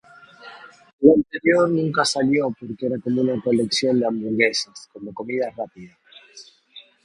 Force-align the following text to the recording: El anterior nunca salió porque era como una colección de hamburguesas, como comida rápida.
El 0.99 1.09
anterior 1.11 1.69
nunca 1.69 2.03
salió 2.05 2.49
porque 2.59 2.87
era 2.87 2.97
como 2.97 3.21
una 3.21 3.39
colección 3.39 3.99
de 3.99 4.07
hamburguesas, 4.07 4.89
como 4.91 5.13
comida 5.13 5.53
rápida. 5.55 5.95